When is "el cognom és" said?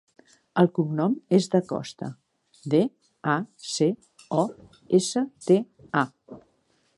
0.61-1.47